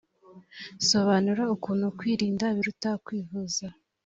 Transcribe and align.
sobanura 0.89 1.43
ukuntu 1.55 1.85
kwirinda 1.97 2.45
biruta 2.55 2.91
kwivuza 3.05 3.65